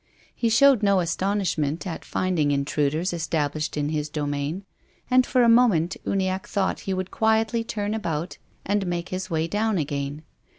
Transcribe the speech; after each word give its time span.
He 0.33 0.49
showed 0.49 0.81
no 0.81 0.99
astonishment 0.99 1.85
at 1.85 2.03
finding 2.03 2.49
intruders 2.49 3.11
estab 3.11 3.53
lished 3.53 3.77
in 3.77 3.89
his 3.89 4.09
domain, 4.09 4.65
and 5.11 5.27
for 5.27 5.43
a 5.43 5.47
moment 5.47 5.95
Uniacke 6.07 6.47
thought 6.47 6.79
he 6.89 6.93
would 6.95 7.11
quietly 7.11 7.63
turn 7.63 7.93
about 7.93 8.39
and 8.65 8.87
make 8.87 9.09
his 9.09 9.29
way 9.29 9.47
down 9.47 9.77
again. 9.77 10.23